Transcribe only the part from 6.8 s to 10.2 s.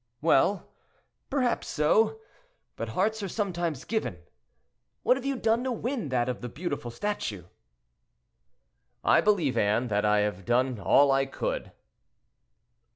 statue?" "I believe, Anne, that